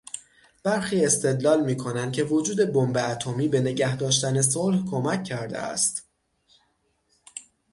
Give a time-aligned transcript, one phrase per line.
[0.63, 6.03] برخی استدلال میکنند که وجود بمب اتمی به نگهداشتن صلح کمک کرده است.